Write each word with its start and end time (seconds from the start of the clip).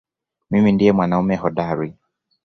Mimi 0.49 0.69
ndiye 0.71 0.91
mwanamume 0.93 1.35
hodari 1.41 1.89